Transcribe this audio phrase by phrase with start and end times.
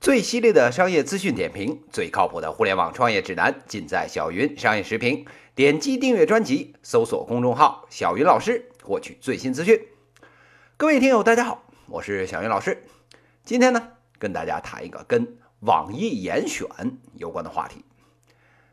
[0.00, 5.26] 最犀利的商业资讯点评，最靠谱的互联网创业指南，尽在小云商业时评。
[5.54, 9.78] 点击订阅专辑，搜索公众号“小云老师”，获取最新资讯。
[10.78, 12.82] 各位听友，大家好，我是小云老师。
[13.44, 13.88] 今天呢，
[14.18, 16.66] 跟大家谈一个跟网易严选
[17.16, 17.84] 有关的话题。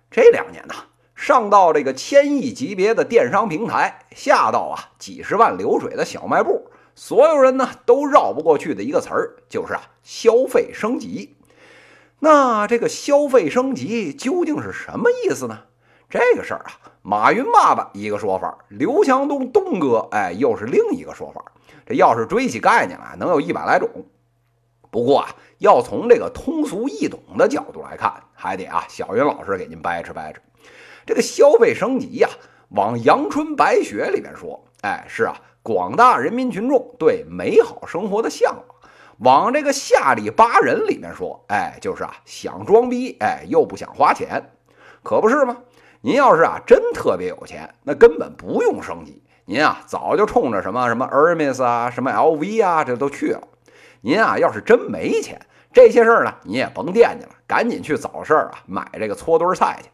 [0.09, 0.75] 这两年呢，
[1.13, 6.66] 上到这个千亿级别的电商平台，下到啊几十万流水的小卖部。
[6.99, 11.35] 所有人呢都绕不过去的一个词儿，就是啊消费升级。
[12.17, 15.59] 那这个消费升级究竟是什么意思呢？
[16.09, 21.51] 这个事儿啊，马云爸爸一个说法，刘强东东哥哎又是另一个说法。
[21.85, 23.87] 这要是追起概念来，能有一百来种。
[24.89, 25.29] 不过啊，
[25.59, 30.41] 要从这个通俗易懂的角度来看，还得啊小云老师给您掰扯掰扯。
[31.05, 32.27] 这个消费升级呀，
[32.69, 35.39] 往阳春白雪里面说，哎是啊。
[35.67, 38.55] 广大人民群众对美好生活的向
[39.17, 44.49] 往，往这个下里巴人里面说，哎，就是啊，想装逼，哎，又不想花钱，
[45.03, 45.57] 可不是吗？
[45.99, 53.41] 您要是啊真特别有钱，那根本不用升级，您啊早就冲着什么什么 Hermes 啊，什么 LV 啊，这都去了。
[53.99, 55.37] 您啊要是真没钱，
[55.73, 59.89] 这些事儿呢，您也甭惦记了，赶紧去找事儿啊，买这个搓堆菜去。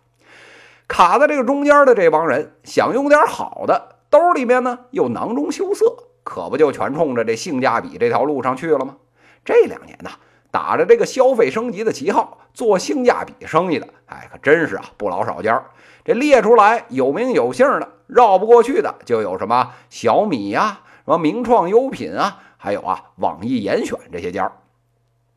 [0.88, 3.93] 卡在这个中间的这帮人，想用点好的。
[4.14, 5.86] 兜里面呢又囊中羞涩，
[6.24, 8.98] 可不就全冲着这性价比这条路上去了吗？
[9.44, 10.12] 这两年呢，
[10.52, 15.66] 打着这个消费升级的旗号做性价比生意的，哎，可真是啊不老少家。
[16.06, 24.52] 这列出来有名有姓的，绕不过去的就有什么小米呀、什么名创优品啊，还有啊网易严选这些家。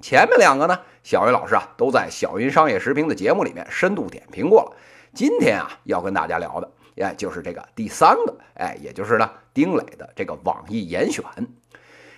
[0.00, 4.72] 前面两个呢，小云老师啊都在小云商业时评的节目里面深度点评过了。
[5.14, 6.70] 今天啊要跟大家聊的。
[7.00, 11.24] 哎，就是这个第三个，哎，也就是呢，丁磊的这个网易严选，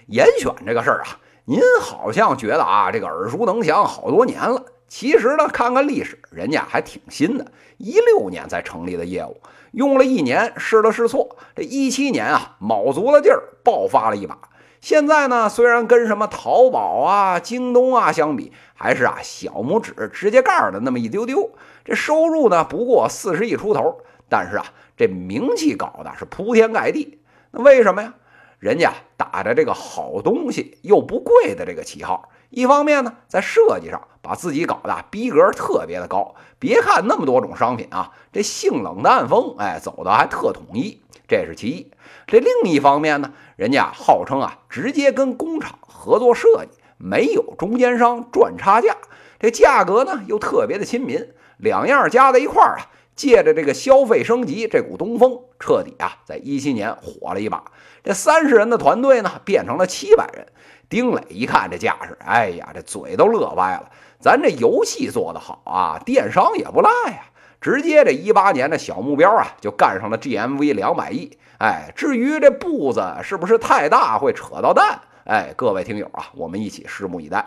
[0.07, 4.65] 严选这个事儿啊，您好像觉得啊，这个耳熟能详好多年了。
[4.87, 9.39] 其实呢，看看历史，人家还挺新的，一六年才成立的业务，
[9.73, 14.39] 用了一年试了试错，这一七年啊，卯足了劲儿爆发了一把。
[14.81, 21.51] 现在呢，虽然跟什么淘宝啊、京东啊相比，还是啊小拇指指甲盖的那么一丢丢，
[21.85, 24.01] 这收入呢不过四十亿出头。
[24.29, 24.67] 但是啊，
[24.97, 28.15] 这名气搞的是铺天盖地，那为什么呀？
[28.59, 36.35] 人家打着这个好东西又不贵的这个旗号，一方面呢，在设计上把自己搞得逼格特别的高。
[36.59, 41.93] 别看那么多种商品啊，这性冷淡风，哎，走的还特统一，这是其一。
[42.27, 48.97] 这另一方面呢，人家号称啊，直接跟工厂合作设计，没有中间商赚差价，
[49.39, 51.29] 这价格呢又特别的亲民，
[51.59, 52.91] 两样加在一块儿啊。
[53.19, 57.65] 借着这个消费升级这股东风，彻底啊，在一七年火了一把。
[58.05, 60.47] 这三十人的团队呢，变成了七百人。
[60.89, 63.91] 丁磊一看这架势，哎呀，这嘴都乐歪了。
[64.21, 67.25] 咱这游戏做得好啊，电商也不赖呀。
[67.61, 71.37] 直接这一八年的小目标啊，就干上了 GMV 两百亿。
[71.59, 75.01] 哎，至于这步子是不是太大，会扯到蛋？
[75.25, 77.45] 哎，各位听友啊，我们一起拭目以待。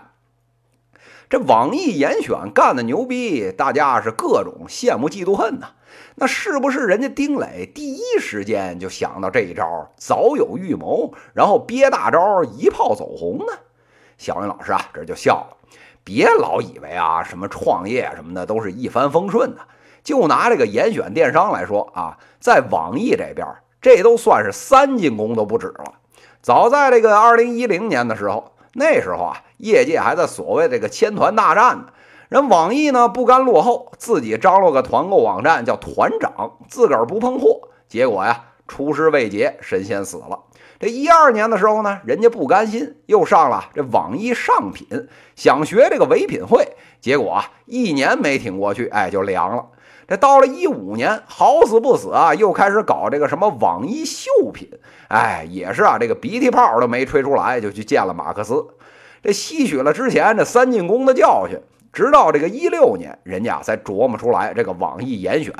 [1.32, 5.68] 这网易严选干的牛逼，大家是各种羡慕嫉妒恨呐。
[6.16, 13.54] 那是不是人家丁磊第一时间就想到这一招，早有预谋，然后憋大招一炮走红呢？
[14.18, 15.56] 小云老师啊，这就笑了。
[16.04, 19.62] 别老以为啊，什么创业什么的都是一帆风顺的。
[20.04, 23.48] 就拿这个严选电商来说啊，在网易这边，
[23.82, 25.94] 这都算是三进宫都不止了。
[26.42, 28.52] 早在这个二零一零年的时候。
[28.74, 31.86] 那时候啊，业界还在所谓这个千团大战呢。
[32.30, 37.70] 人网易呢不甘落后，自己张罗个团购网站叫团长，自个儿不碰货。
[37.90, 40.40] 结果呀，出师未捷神仙死了。
[40.82, 44.88] 这一二年的时候呢，人家不甘心，又上了这网易上品，
[45.36, 46.70] 想学这个唯品会。
[47.00, 49.64] 结果啊，一年没挺过去，哎，就凉了。
[50.08, 54.68] 这到了一五年，好死不死啊，又开始搞这个什么网易秀品，
[55.10, 58.66] 哎，也是啊，这个鼻涕泡都没吹出来，就去见了马克思，
[59.22, 61.60] 这吸取了之前这三进宫的教训，
[61.94, 65.54] 直到这个一六年，人家才琢磨出来这个网易严选，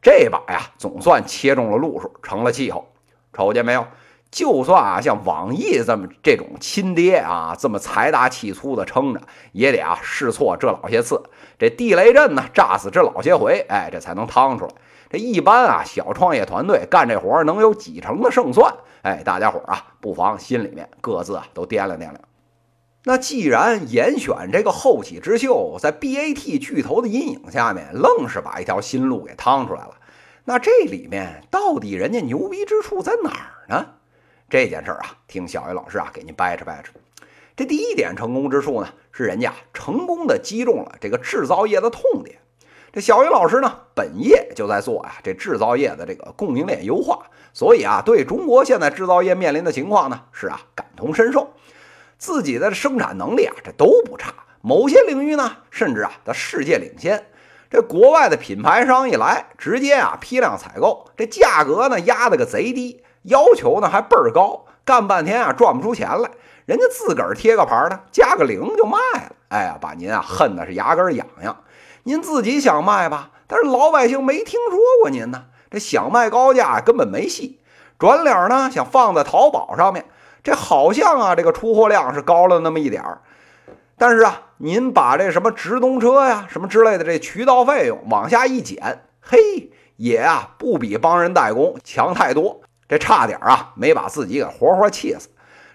[0.00, 2.88] 这把呀，总算切中了路数，成了气候，
[3.34, 3.86] 瞅见没有？
[4.30, 9.20] 就算啊，像网易这么这种亲爹啊，这么财大气粗的撑着，
[9.52, 11.22] 也得啊试错这老些次，
[11.58, 14.72] 这地雷阵呢炸死这老些回，哎，这才能趟出来。
[15.10, 18.74] 这一般啊小创业团队干这活能有几成的胜算？
[19.00, 22.14] 哎，大家伙啊，不妨心里面各自啊都掂量掂量。
[23.04, 29.94] 那既然严选这个后起之秀在 BAT 巨头的阴影下面，愣是把一条新路给趟出来了，
[30.44, 33.86] 那这里面到底人家牛逼之处在哪儿呢？
[34.50, 36.92] 这件事儿啊，听小云老师啊给您掰扯掰扯。
[37.54, 42.38] 这第一点成功之处呢，是人家成功的击中了这个制造业的痛点。
[42.90, 51.52] 这小云老师呢，本业就在做啊这制造业的这个供应链优化，所以啊，对中国现在制造业面临的情况呢，是啊感同身受。
[52.16, 57.26] 自己的生产能力啊，这都不差，某些领域呢，甚至啊的世界领先。
[57.70, 66.30] 这国外的品牌商一来，直接啊批量采购，这价格呢压得个贼低，要求呢还倍儿高，干半天啊赚不出钱来。
[66.66, 69.32] 人家自个儿贴个牌呢，加个零就卖了。
[69.48, 71.56] 哎呀，把您啊恨的是牙根痒痒。
[72.02, 75.44] 您自己想卖吧，但是老百姓没听说过您呢。
[75.70, 77.60] 这想卖高价根本没戏。
[77.98, 80.04] 转脸呢想放在淘宝上面，
[80.42, 83.22] 这好像啊这个出货量是高了那么一点儿。
[83.96, 92.60] 但是啊，您把这什么直通车呀、什么之类的这渠道费用往下一减，嘿，也啊不比帮人代工强太多。
[92.88, 95.28] 这差点啊没把自己给活活气死。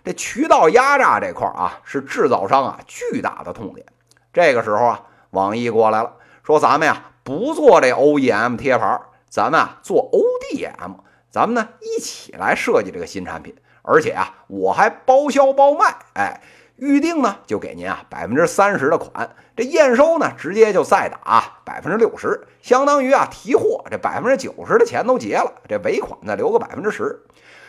[0.03, 3.85] 这渠道压榨这块啊是制造商啊巨大的痛点。
[4.33, 6.13] 这个时候啊，网易过来了。
[6.43, 8.99] 说咱们呀不做这 OEM 贴牌，
[9.29, 10.95] 咱们啊做 ODM，
[11.29, 16.41] 咱们呢一起来设计这个新产品，而且啊我还包销包卖，哎，
[16.77, 27.23] 预定呢就给您啊百分之三十的款，这验收呢直接就再打百分之六十，相当于啊提货这百分之九十的钱都结了，这尾款再留个百分之十。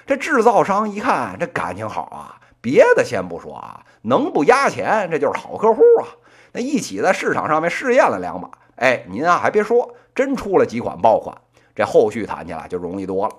[0.06, 6.08] 这制造商一看这感情好啊，别的先不说啊，能不压钱这就是好客户啊。
[6.52, 8.50] 那一起在市场上面试验了两把。
[8.76, 11.36] 哎，您啊还别说，真出了几款爆款，
[11.74, 13.34] 这后续谈起来就容易多了。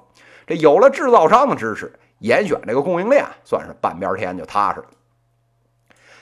[0.47, 4.85] 这有了制造商的支持，严选这个供应链算是半边天就踏实了。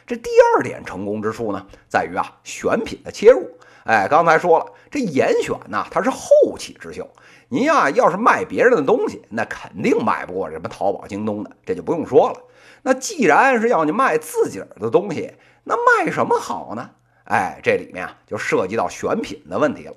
[0.06, 3.50] 这第二点成功之处呢，在于啊选品的切入。
[3.86, 7.08] 哎，刚才说了，这严选呢它是后起之秀。
[7.50, 12.40] 您呀要是卖别人的东西，那肯定卖不过什么淘宝、京东的，这就不用说了。
[12.82, 15.34] 那既然是要你卖自己的东西，
[15.64, 16.90] 那卖什么好呢？
[17.26, 19.94] 哎，这里面啊就涉及到选品的问题了。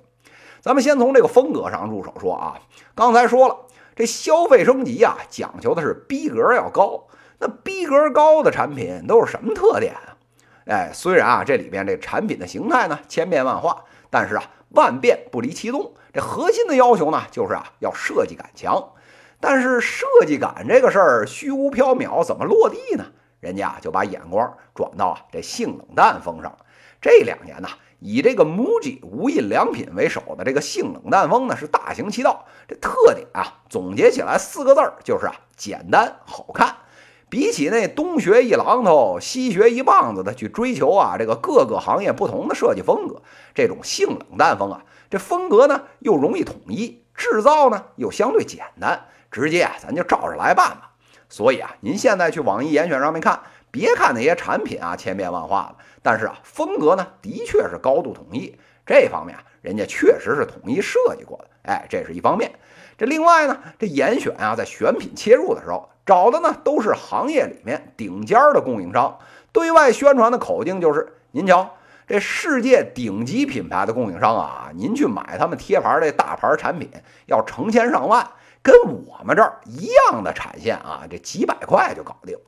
[0.60, 2.58] 咱们先从这个风格上入手说啊。
[2.94, 3.56] 刚才说了，
[3.94, 7.05] 这消费升级啊，讲究的是逼格要高。
[7.38, 10.16] 那逼格高的产品都是什么特点啊？
[10.66, 15.94] 哎，虽然啊这里边这产品的形态呢千变万化，但是啊万变不离其宗。
[16.12, 18.92] 这核心的要求呢就是啊要设计感强。
[19.38, 23.04] 但是设计感这个事儿虚无缥缈，怎么落地呢？
[23.38, 26.58] 人家就把眼光转到啊这性冷淡风上了。
[27.02, 27.68] 这两年呢，
[28.00, 32.46] 以这个 MUJI 无印良品为首的这个性冷淡风呢是大行其道。
[32.66, 36.74] 这特点啊，总结起来四个字儿，就是啊，简单好看。
[37.28, 43.22] 比起那东学一榔头，西学一棒子的去追求啊，这个各个行业不同的设计风格，
[43.54, 50.92] 这种性冷淡风啊，这风格呢又容易统一，制造呢又相对简单，直接啊咱就照着来办吧。
[51.28, 53.40] 所以啊，您现在去网易严选上面看。
[53.72, 58.56] 别看那些产品啊千变万化的，但是啊风格呢的确是高度统一，
[58.86, 62.52] 这方面啊人家确实是统一设计过的，哎，这是一方面。
[62.96, 69.18] 这另外呢，这严选啊在选品切入的时候找的呢都是行业里面顶尖的供应商，
[69.52, 71.74] 对外宣传的口径就是：您瞧，
[72.06, 76.90] 这世界顶级品牌的供应商啊，您去买他们贴牌这大牌产品
[77.26, 78.26] 要成千上万，
[78.62, 78.74] 跟
[79.04, 82.38] 我们这儿一样的产线啊，这几百块就搞定。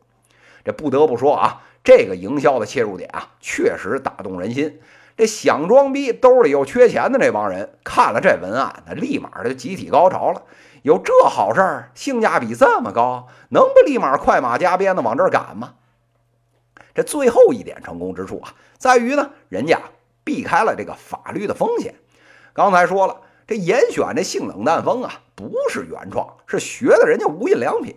[0.65, 4.81] 这不得不说啊，这个营销的切入点啊，确实打动人心。
[5.19, 10.45] 这想装逼兜里又缺钱的这帮人，看了这文案，那立马就集体高潮了。
[10.83, 15.75] 有这好事儿，性价比这么高，能不立马快马加鞭的往这儿赶吗？
[16.95, 19.81] 这最后一点成功之处啊，在于呢，人家
[20.23, 21.97] 避开了这个法律的风险。
[22.53, 23.17] 刚才说了，
[23.49, 27.95] 这严选这性冷淡风啊，不是原创，是学的人家无印良品。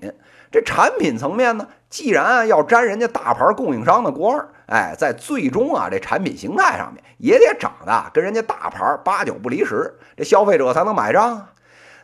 [0.51, 1.67] 这产品层面呢？
[1.89, 11.53] 既然要沾人家大牌供应商的光，哎，在最终啊这产品形态上面也得长得跟人家大牌八九不离十，这消费者才能买账啊。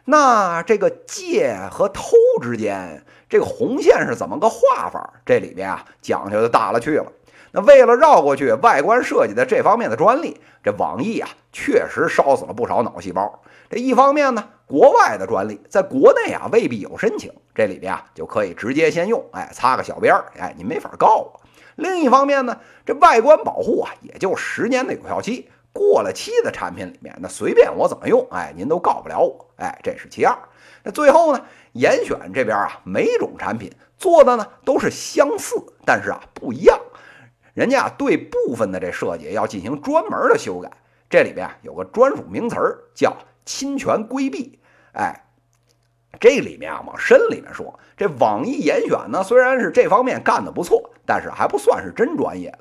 [0.05, 5.13] 那这个借和偷之间，这个红线是怎么个画法？
[5.23, 7.11] 这里边啊讲究的大了去了。
[7.51, 13.41] 那为了绕过去外观设计的这方面的专利，这网易啊确实烧死了不少脑细胞。
[13.69, 14.49] 这一方面呢。
[14.67, 21.39] 国外的专利在国内啊未必有申请，这里边啊就可以直接先用，哎，擦个小边儿，哎，您没法告我。
[21.77, 30.37] 另一方面呢，这外观保护啊也就十年的有效期，过了期的产品里面，那随便我怎么用，哎，您都告不了我，哎，这是其二。
[30.83, 35.55] 那最后呢，严选这边啊每种产品做的呢都是相似，
[35.85, 36.77] 但是啊不一样，
[37.53, 40.69] 人家对部分的这设计要进行专门的修改，
[41.09, 43.15] 这里边有个专属名词儿叫。
[43.47, 44.59] 侵权规避，
[44.91, 45.25] 哎，
[46.19, 52.59] 这里面啊，往深里面说，这网易严选呢，虽然是这方面干得不错，但是还不算是真专业的。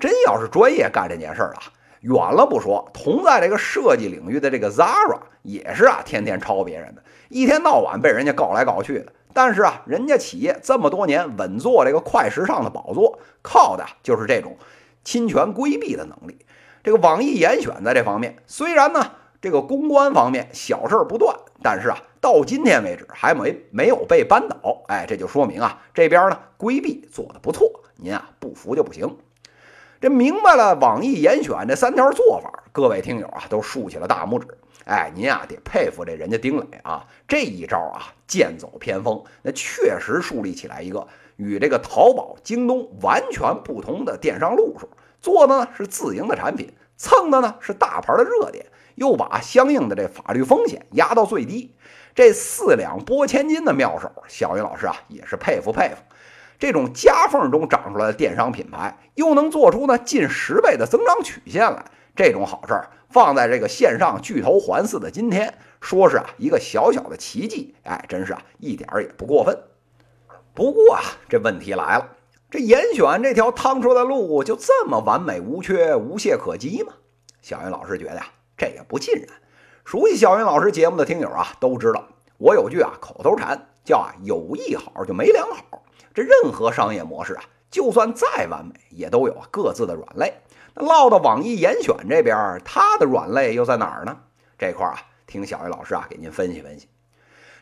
[0.00, 1.62] 真要是专业干这件事儿啊，
[2.00, 9.12] 远了不说，同在这个设计领域的这个 Zara 也是啊，天天抄别人的，一天到晚被人家告来告去的。
[9.32, 14.56] 但是啊，人家企业这么多年稳坐这个快时尚的宝座，靠的就是这种
[15.04, 16.44] 侵权规避的能力。
[16.82, 19.12] 这个网易严选在这方面，虽然呢
[19.44, 24.82] 这个公关方面小事不断，但是啊，到今天为止还没没有被扳倒。
[24.88, 27.70] 哎，这就说明啊，这边呢规避做的不错。
[27.96, 29.18] 您啊不服就不行。
[30.00, 34.46] 这明白了网易严选这三条做法，各位听友啊都竖起了大拇指。
[34.86, 44.88] 哎，您啊得佩服这人家丁磊啊，这一招啊剑走偏锋，那确实树立起来一个与这个淘宝、京东完全不同的电商路数。
[45.20, 51.74] 做的呢是自营的产品，蹭的呢是大牌的热点，又把相应的这法律风险压到最低，
[52.14, 55.96] 这四两拨千斤的妙手，小云老师啊也是佩服佩服。
[56.58, 61.84] 这种夹缝中长出来的电商品牌，又能做出呢近十倍的增长曲线来，
[62.14, 69.58] 这种好事儿放在这个线上巨头环伺的今天，说是啊一个小小的奇迹，哎，真是啊一点儿也不过分。
[70.54, 72.08] 不过啊，这问题来了，
[72.48, 76.92] 这严选这条趟出的路就这么完美无缺、无懈可击吗？
[77.42, 79.28] 小云老师觉得呀，这也不尽然。
[79.84, 82.08] 熟悉小云老师节目的听友啊，都知道
[82.38, 85.82] 我有句啊口头禅，叫啊有一好就没两好。
[86.14, 90.32] 这任何商业模式啊，就算再完美，也都有各自的软肋。
[90.74, 94.16] 那落到网易严选这边，它的软肋又在哪儿呢？
[94.56, 96.88] 这块啊，听小云老师啊给您分析分析。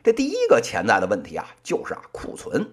[0.04, 2.70] 这第一个潜在的问题啊，就是啊库存。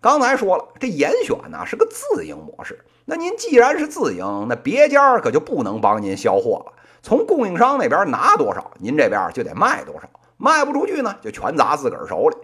[0.00, 2.84] 刚才说了，这严选呢是个自营模式。
[3.04, 6.72] 那您既然是自营，那别家可就不能帮您销货了。
[7.08, 10.06] 从供应商那边拿多少，您这边就得卖多少。
[10.36, 12.36] 卖不出去呢，就全砸自个儿手里。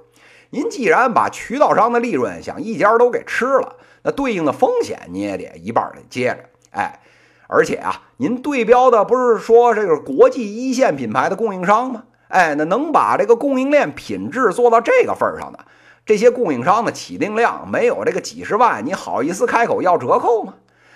[0.49, 6.39] 您既然把渠道商的利润想一家都给吃了，那对应的风险你也得一半得接着。
[6.71, 6.99] 哎，
[7.47, 12.05] 而且啊，您对标的不是说这个国际一线品牌的供应商吗？
[12.29, 15.59] 哎，那能把这个供应链品质做到这个份儿上的
[16.07, 20.55] 这些供应商的起订量没有这个几十万，你好意思开口要折扣吗？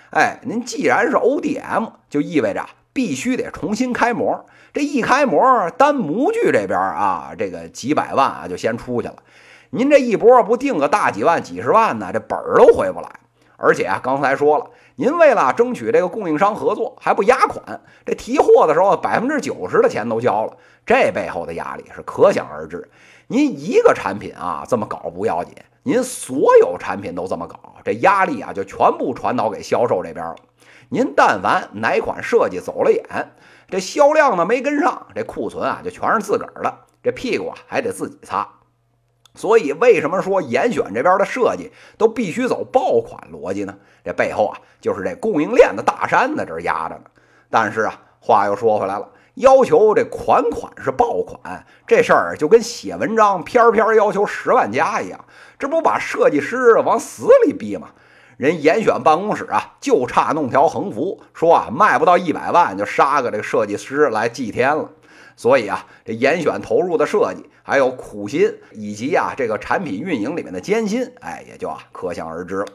[0.09, 4.45] 哎，您既然是 ODM，就意味着必须得重新开模。
[4.73, 9.15] 这一开模，单模具这边啊，这个几百万啊就先出去了。
[9.71, 13.09] 您这一波不定个大几万、几十万呢，这本儿都回不来。
[13.57, 14.65] 而且啊，刚才说了，
[14.95, 20.53] 您为了争取这个供应商合作，还不压款，这提货的时候百分之九十的钱都交了，
[20.85, 22.89] 这背后的压力是可想而知。
[23.27, 25.53] 您一个产品啊这么搞不要紧，
[25.83, 30.35] 您所有产品都这么搞，这压力啊就全部传导给销售这边了。
[30.89, 33.03] 您但凡哪款设计走了眼，
[33.69, 38.47] 这销量呢没跟上，这库存啊就全是自个儿的，这屁股啊还得自己擦。
[39.35, 43.75] 所以，为什么说严选这边的设计都必须走爆款逻辑呢？
[44.03, 47.03] 这背后啊，就是这供应链的大山在这压着呢。
[47.49, 55.23] 但是啊，话又说回来了，要求这款款是爆款，这事儿就跟写文章篇篇要求十万加一样，
[55.59, 57.89] 这不把设计师往死里逼吗？
[58.39, 64.91] 人严选办公室啊，就差弄条横幅，说啊，卖不到一百万就杀个这个设计师来祭天了。
[65.35, 72.65] 所以啊，这严选投入的设计，还有苦心，以及啊这个产品运营里面的艰辛，哎，也就啊可想而知了。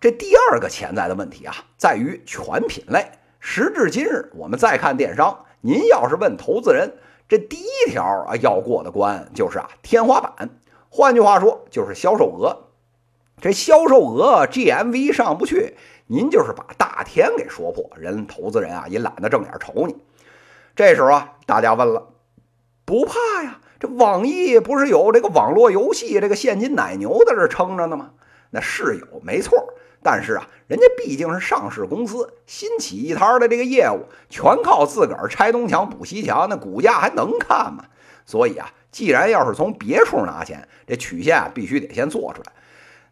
[0.00, 3.04] 这第二个潜在的问题啊，在于全品类。
[3.40, 6.94] 时至今日，我们再看电商，您要是问投资人，
[7.28, 10.48] 这第一条啊要过的关就是啊天花板，
[10.88, 12.68] 换句话说就是销售额。
[13.42, 15.74] 这销售额 GMV 上不去，
[16.06, 19.96] 您就是把大天给说破，人投资人啊也懒得正眼瞅你。
[20.76, 22.10] 这时候啊，大家问了，
[22.84, 23.58] 不怕呀？
[23.80, 28.10] 这网易不是有这个网络游戏这个现金奶牛在这撑着呢吗？
[28.50, 29.74] 那是有，没错。
[30.04, 37.86] 但是啊，人家毕竟是上市公司，新起一摊的这个业务，全靠自个儿拆东墙补西墙，那股价还能看吗？
[38.24, 42.52] 所以啊，既然要是从别处拿钱，这曲线啊必须得先做出来。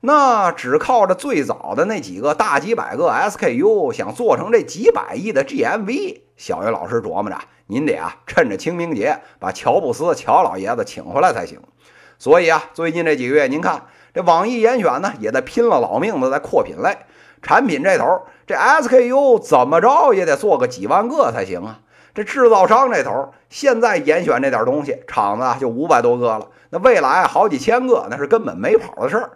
[0.03, 11.61] 那只靠着最早的那几个大几百个 SKU，想做成这几百亿的 GMV，小云老师琢磨着，您得啊趁着清明节把乔布斯乔老爷子请回来才行。
[12.19, 16.97] 所以啊，最近这几个月，您看这网易严选呢，也在拼了老命的在扩品类。
[17.43, 21.81] 产品这头，这 SKU 怎么着也得做个几万个才行啊。
[22.15, 29.31] 这制造商这头，现在严选这点东西，厂子啊就五百多个了，那未来好几千个，那是根本没跑的事儿。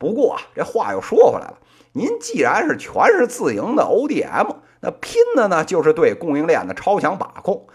[0.00, 1.58] 不过啊，这话又说回来了，
[1.92, 7.66] 您既然是全是自营的 ODM，那拼的呢就是对供应链的超强把控。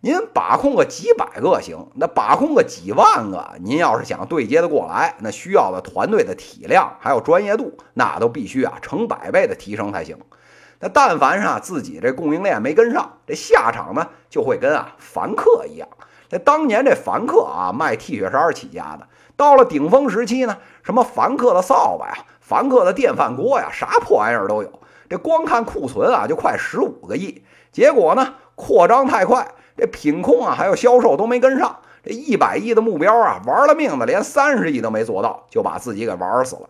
[0.00, 10.16] 您把控个几百个行，那把控个几万个，您要是想对接的过来，那需要的团队的体量还有专业度，那都必须啊成百倍的提升才行。
[10.78, 15.88] 那但凡是啊自己这供应链没跟上，这下场呢就会跟啊凡客一样。
[16.28, 24.80] 这当年这凡客啊卖 T 恤衫起家的，到了顶峰时期呢，什么凡客的扫把呀，凡客的电饭锅呀，啥破玩意儿都有。
[25.08, 29.46] 这光看库存啊就快十五个亿，结果呢扩张太快。
[29.76, 36.68] 这品控啊，还有销售都没跟上，这一百亿的目标啊，玩了命的连三十亿都没做到，就把自己给玩死了。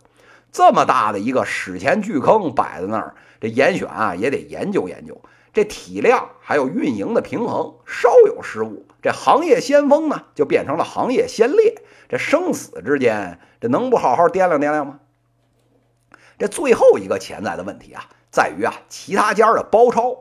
[0.51, 5.21] 这么大的一个史前巨坑摆在那儿，这严选啊也得研究研究。
[5.53, 11.83] 这体量还有运营的平衡，稍有失误，这行业先锋呢就变成了行业先烈。
[12.09, 14.99] 这生死之间，这能不好好掂量掂量吗？
[16.39, 20.17] 这最后一个潜在的问题啊，在于啊其他家的包抄。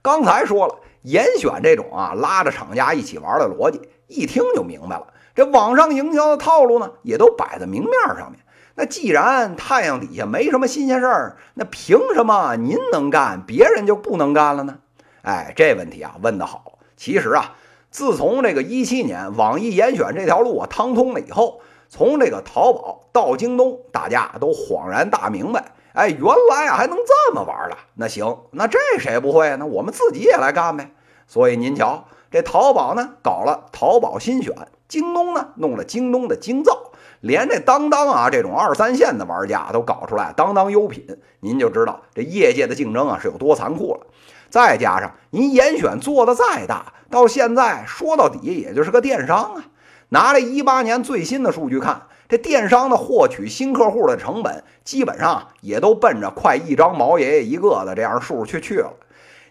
[0.00, 0.76] 刚才说了。
[1.02, 5.06] 严选这种啊，拉着厂家一起玩的逻辑，一听就明白了。
[5.34, 8.38] 这网上营销的套路呢，也都摆在明面上面。
[8.74, 14.76] 那既然太阳底下没什么新鲜事儿，那凭什么您能干，别人就不能干了呢？
[15.22, 16.78] 哎，这问题啊问得好。
[16.98, 17.54] 其实啊，
[17.90, 25.72] 自从这个一七年网易严选这条路啊趟通了以后，从这个淘宝到京东，大家都恍然大明白。
[25.92, 27.76] 哎，原来啊还能这么玩了？
[27.94, 29.56] 那行，那这谁不会？
[29.56, 30.92] 那我们自己也来干呗。
[31.26, 34.54] 所以您瞧，这淘宝呢搞了淘宝新选，
[34.86, 44.06] 京东呢弄了京东的京造，连这当当啊这种二三线的玩家都搞出来当当优品，您就知道这业界的竞争啊是有多残酷了。
[44.50, 49.64] 再加上您严选做的再大，到现在说到底也就是个电商啊。
[50.08, 52.02] 拿这一八年最新的数据看。
[52.28, 58.92] 这电商的获取新客户的成本，基本上也都奔着快一张毛爷爷一个的这样数去去了。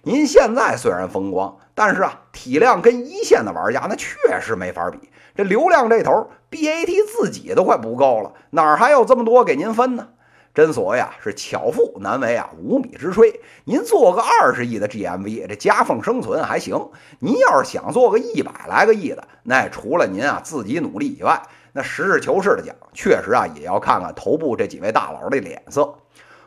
[0.03, 5.09] 您现在虽然风光，但是啊，体量跟一线的玩家那确实没法比。
[5.35, 10.07] 这流量这头，BAT 自己都快不够了，哪还有这么多给您分呢？
[10.53, 13.39] 真所谓啊，是巧妇难为啊无米之炊。
[13.65, 16.89] 您做个二十亿的 GMV，这夹缝生存还行。
[17.19, 25.95] 您要是想做个一百来个亿的，那除了您啊自己努力以外，那实事求是的讲，确实啊，也要看看头部这几位大佬的脸色。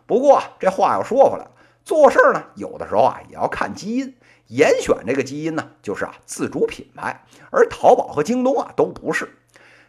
[0.06, 1.50] 不过这话又说回来了，
[1.84, 4.14] 做事儿呢，有的时候啊，也要看基因。
[4.48, 9.26] 严选这个基因呢，就是啊，自主品牌，而淘宝和京东啊，都不是。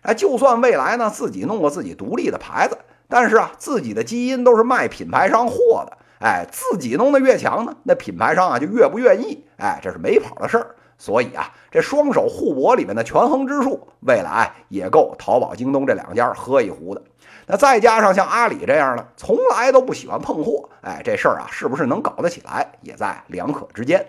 [0.04, 2.78] 哎，就算未来呢，自己弄个自己独立的牌子，
[3.14, 5.96] 但是啊，自己的基因都是卖品牌商货的。
[6.20, 9.46] 哎，自己弄得越强呢，那品牌商啊就越不愿意。
[9.60, 10.76] 哎，这是没跑的事儿。
[10.98, 17.04] 所以啊，这双手互搏里面的权衡之术，未来也够淘宝、京东这两家喝一壶的。
[17.46, 24.08] 那再加上像阿里这样的，从来都不喜欢碰货，哎，这事儿啊，是不是能搞得起来，也在两可之间。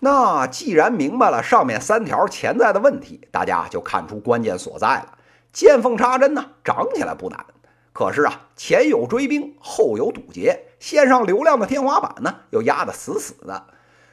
[0.00, 5.14] 那既然明白了上面三条潜在的问题，大家就看出关键所在了。
[5.54, 7.44] 见缝插针呢，涨起来不难，
[8.00, 13.66] 可是啊，前有追兵，后有堵截，线上流量的天花板呢，又压得死死的。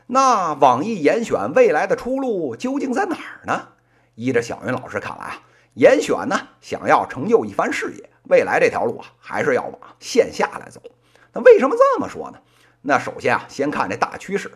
[0.07, 3.69] 那网易严选未来的出路究竟在哪儿呢？
[4.15, 5.41] 依着小云老师看来啊，
[5.75, 10.81] 严选呢想要成就一番事业，未来这条路啊还是要往线下来走。
[11.31, 12.37] 那为什么这么说呢？
[12.81, 14.51] 那首先啊，先看这大趋势，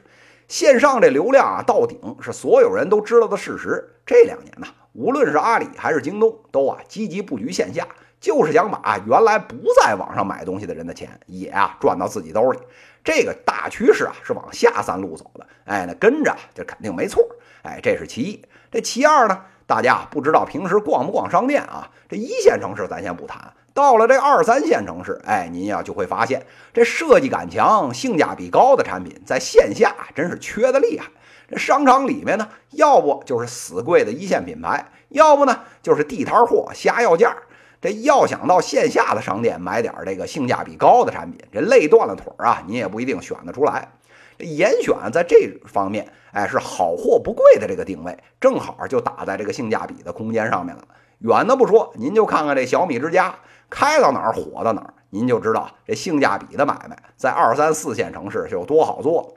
[0.50, 3.96] 线上这流量啊到顶是所有人都知道的事实。
[4.06, 7.88] 这两年呢，无论是阿里还是京东，都啊积极布局线下。
[8.22, 12.60] 就是想把原来不在网上买东西的人的钱也啊赚到自己兜里，
[13.04, 17.26] 这个大趋势啊是往下三路走的，哎，那跟着这肯定没错，
[17.64, 18.46] 哎，这是其一。
[18.72, 21.90] 这其二呢，大家不知道平时逛不逛商店啊？
[22.08, 31.08] 这一线城市咱先不谈，到了这二三线城市，哎，您呀就会发现，这设计感强、性价比高的产品在线下真是缺的厉害。
[31.50, 37.36] 这商场里面呢，要不就是死贵的一线品牌，要不呢就是地摊货瞎要价。
[37.82, 43.92] 这要想到线下的商店买点这个性价比高的产品，这累断了腿儿啊，你也不一定选得出来。
[44.38, 50.84] 这严选在这方面，哎，是好货不贵的这个定位，正好就打在这个性价比的空间上面了。
[51.20, 53.36] 远的不说，您就看看这小米之家
[53.70, 59.36] 开到哪儿火到哪儿，您就知道这性价比的买卖在二三四线城市是有多好做。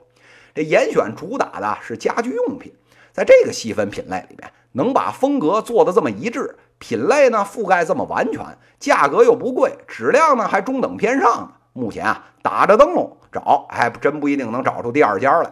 [0.53, 2.71] 这严选主打的是家居用品，
[3.11, 6.55] 在这个细分品类里面，能把风格做得这么一致。
[6.79, 8.43] 品类呢覆盖这么完全，
[8.79, 11.53] 价格又不贵，质量呢还中等偏上。
[11.73, 15.51] 目前啊打着灯笼找，还真不一定能找出第二家来。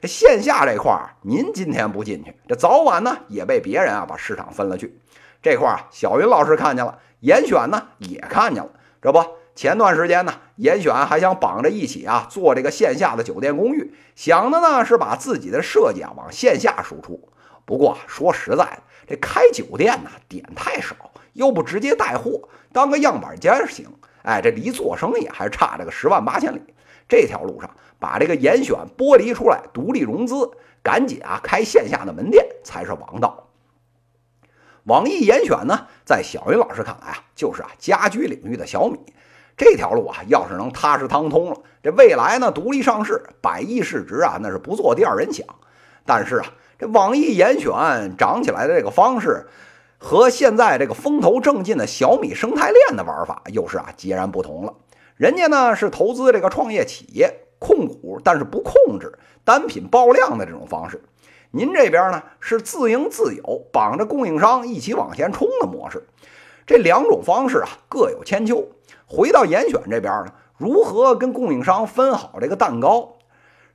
[0.00, 5.00] 这线下这块儿，您今天不进去，这早晚呢也被别人啊把市场分了去。
[5.40, 8.70] 这块儿小云老师看见了，严选呢也看见了。
[9.00, 17.28] 这不，前段时间呢，严选还想绑着一起啊做这个线下的酒店公寓，想的呢是把自己的设计啊往线下输出。
[17.64, 20.96] 不过说实在的，这开酒店呢点太少，
[21.32, 23.86] 又不直接带货，当个样板间行。
[24.22, 26.62] 哎，这离做生意还差这个十万八千里。
[27.08, 30.50] 这条路上把这个严选剥离出来，独立融资，
[30.82, 33.48] 赶紧啊开线下的门店才是王道。
[34.84, 38.98] 网易严选呢，在小云老师看来啊，就是啊家居领域的小米。
[39.56, 45.46] 这条路啊，要是能踏实趟通了，这未来呢独立上市，百亿市值啊，那是不做第二人想。
[46.04, 46.46] 但是啊，
[46.82, 49.46] 这网易严选涨起来的这个方式，
[49.98, 54.74] 和现在这个风头正劲的小米生态链的玩法，又是啊截然不同了。
[55.14, 61.00] 人家呢是投资这个创业企业，控股但是不控制，单品爆量的这种方式。
[61.52, 66.08] 您这边呢是自营自有，绑着供应商一起往前冲的模式。
[66.66, 68.66] 这两种方式啊各有千秋。
[69.06, 73.12] 回到严选这边呢，如何跟供应商分好这个蛋糕，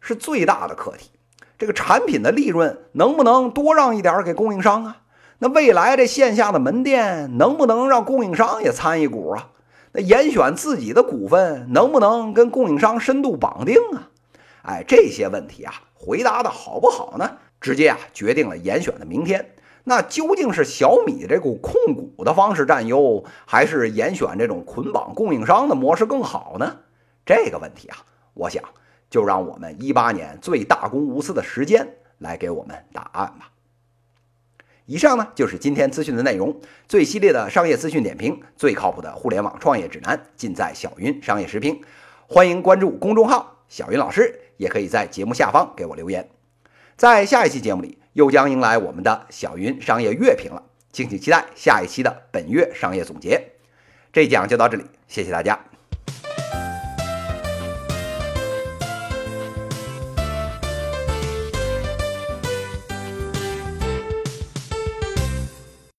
[0.02, 1.12] 是最大的课题。
[1.58, 4.98] 这个产品的利润能不能多让一点给供应商啊？
[5.40, 9.50] 那未来这线下的门店能不能让供应商也参一股啊？
[9.94, 14.10] 那严选自己的股份能不能跟供应商深度绑定啊？
[14.64, 17.38] 哎，这些问题啊，回答的好不好呢？
[17.60, 19.54] 直接啊决定了严选的明天。
[19.84, 26.78] 那究竟是小米这股控股的方式占优，还是严选这种捆绑供应商的模式更好呢？
[27.26, 27.98] 这个问题啊，
[28.34, 28.64] 我想
[29.10, 33.52] 就让我们一八年最大公无私的时间来给我们答案吧。
[34.86, 41.82] 以上呢就是今天资讯的内容，最犀利的商业资讯点评，最靠谱的互联网创业指南，尽在小云商业时评。
[42.28, 46.30] 欢迎关注公众号小云老师，也可以在节目下方给我留言。
[46.96, 47.98] 在下一期节目里。
[48.18, 53.52] 又将迎来我们的小云商业月评了，敬请期待下一期的本月商业总结。
[54.12, 55.77] 这一讲就到这里，谢谢大家。